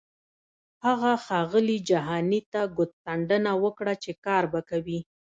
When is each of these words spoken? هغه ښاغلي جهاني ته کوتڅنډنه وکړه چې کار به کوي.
هغه 0.85 1.11
ښاغلي 1.25 1.77
جهاني 1.89 2.41
ته 2.51 2.61
کوتڅنډنه 2.75 3.51
وکړه 3.63 3.93
چې 4.03 4.11
کار 4.25 4.43
به 4.51 4.61
کوي. 4.69 4.99